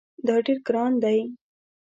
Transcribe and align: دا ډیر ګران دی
دا 0.27 0.35
ډیر 0.45 0.57
ګران 0.67 0.91
دی 1.03 1.19